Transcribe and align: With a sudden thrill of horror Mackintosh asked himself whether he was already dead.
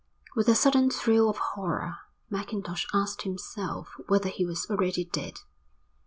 With 0.35 0.47
a 0.47 0.55
sudden 0.55 0.89
thrill 0.89 1.29
of 1.29 1.37
horror 1.37 1.97
Mackintosh 2.31 2.87
asked 2.91 3.21
himself 3.21 3.89
whether 4.07 4.29
he 4.29 4.43
was 4.47 4.65
already 4.67 5.05
dead. 5.05 5.41